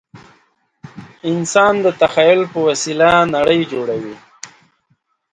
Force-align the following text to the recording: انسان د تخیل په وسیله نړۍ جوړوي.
انسان 1.31 1.73
د 1.85 1.87
تخیل 2.01 2.41
په 2.53 2.59
وسیله 2.67 3.09
نړۍ 3.35 3.61
جوړوي. 3.71 4.15